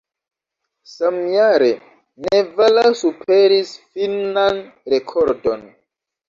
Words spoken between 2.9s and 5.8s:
superis finnan rekordon.